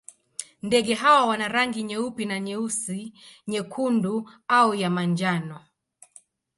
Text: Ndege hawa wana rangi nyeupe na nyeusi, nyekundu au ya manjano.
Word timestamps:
Ndege 0.61 0.93
hawa 0.93 1.25
wana 1.25 1.47
rangi 1.47 1.83
nyeupe 1.83 2.25
na 2.25 2.39
nyeusi, 2.39 3.13
nyekundu 3.47 4.29
au 4.47 4.75
ya 4.75 4.89
manjano. 4.89 5.59